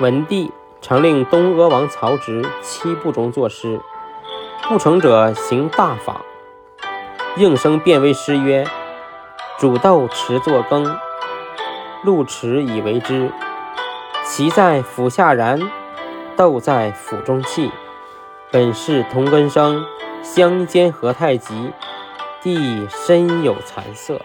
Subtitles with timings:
[0.00, 3.80] 文帝常令东阿王曹植七步中作诗，
[4.68, 6.20] 不成者行大法。
[7.36, 8.66] 应声便为诗曰
[9.58, 10.84] ：“煮豆持作羹，
[12.04, 13.30] 漉豉以为汁。
[14.24, 15.60] 萁在釜下燃，
[16.36, 17.70] 豆在釜中泣。
[18.50, 19.84] 本是同根生，
[20.22, 21.72] 相煎何太急？”
[22.42, 24.20] 帝深有残色。